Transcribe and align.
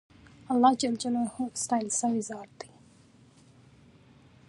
اللهﷻ 0.53 1.09
ستایل 1.63 1.87
سوی 1.99 2.21
ذات 2.29 2.49
دی. 2.59 2.69